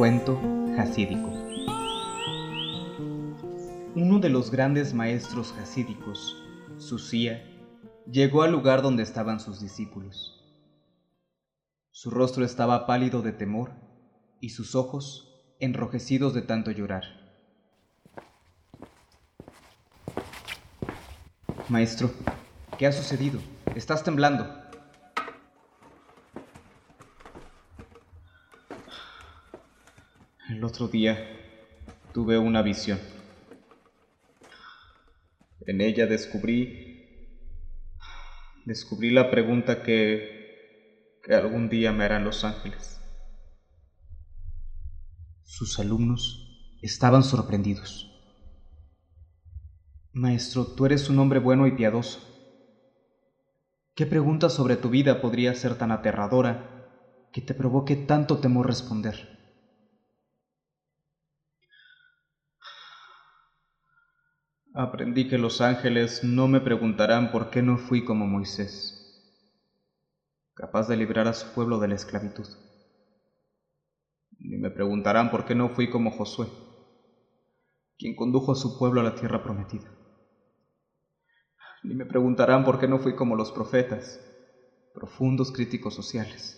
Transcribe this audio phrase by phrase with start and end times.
[0.00, 0.40] Cuento
[0.76, 1.28] jasídico.
[3.94, 6.42] Uno de los grandes maestros jasídicos,
[6.78, 7.44] Susía,
[8.10, 10.42] llegó al lugar donde estaban sus discípulos.
[11.90, 13.72] Su rostro estaba pálido de temor
[14.40, 17.04] y sus ojos enrojecidos de tanto llorar.
[21.68, 22.10] Maestro,
[22.78, 23.38] ¿qué ha sucedido?
[23.74, 24.59] Estás temblando.
[30.50, 31.16] El otro día
[32.12, 32.98] tuve una visión.
[35.64, 37.06] En ella descubrí
[38.66, 43.00] descubrí la pregunta que que algún día me harán los ángeles.
[45.44, 48.08] Sus alumnos estaban sorprendidos.
[50.12, 52.18] Maestro, tú eres un hombre bueno y piadoso.
[53.94, 59.39] ¿Qué pregunta sobre tu vida podría ser tan aterradora que te provoque tanto temor responder?
[64.74, 68.94] Aprendí que los ángeles no me preguntarán por qué no fui como Moisés,
[70.54, 72.46] capaz de librar a su pueblo de la esclavitud.
[74.38, 76.46] Ni me preguntarán por qué no fui como Josué,
[77.98, 79.90] quien condujo a su pueblo a la tierra prometida.
[81.82, 84.20] Ni me preguntarán por qué no fui como los profetas,
[84.94, 86.56] profundos críticos sociales.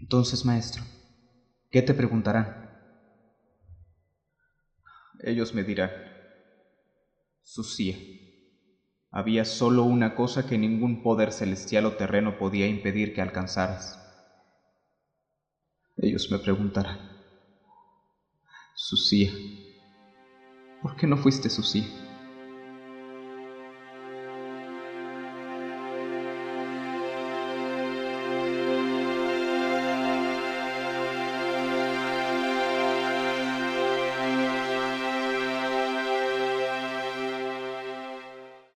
[0.00, 0.82] Entonces, maestro,
[1.70, 2.59] ¿qué te preguntarán?
[5.22, 5.92] Ellos me dirán,
[7.42, 7.98] Sucia,
[9.10, 13.98] había solo una cosa que ningún poder celestial o terreno podía impedir que alcanzaras.
[15.98, 16.98] Ellos me preguntarán,
[18.74, 19.30] Sucia,
[20.80, 22.09] ¿por qué no fuiste Sucia?